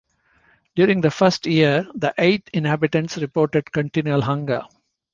During 0.75 1.01
the 1.01 1.11
first 1.11 1.45
year 1.45 1.85
the 1.93 2.11
eight 2.17 2.49
inhabitants 2.53 3.17
reported 3.19 3.71
continual 3.71 4.21
hunger. 4.21 4.63